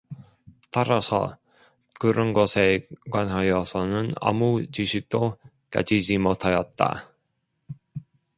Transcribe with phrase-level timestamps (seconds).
[0.71, 1.37] 따라서
[1.99, 5.37] 그런 것에 관하여서는 아무 지식도
[5.69, 7.11] 가지지 못하였다.